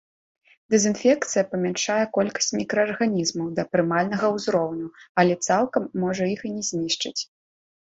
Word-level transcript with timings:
Дэзінфекцыя 0.73 1.43
памяншае 1.51 1.99
колькасць 2.17 2.51
мікраарганізмаў 2.61 3.53
да 3.63 3.69
прымальнага 3.75 4.35
ўзроўню, 4.39 4.93
але 5.23 5.33
цалкам 5.49 5.83
можа 6.09 6.23
іх 6.37 6.41
і 6.47 6.57
не 6.61 6.71
знішчыць. 6.75 7.19